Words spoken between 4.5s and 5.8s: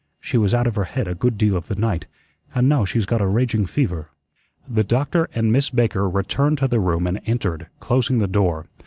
The doctor and Miss